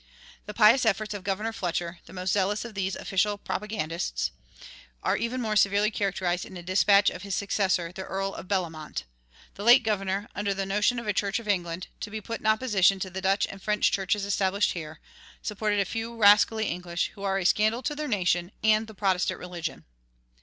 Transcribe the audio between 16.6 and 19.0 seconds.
English, who are a scandal to their nation and the